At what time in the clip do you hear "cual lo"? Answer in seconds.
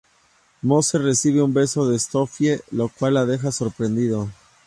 2.89-3.27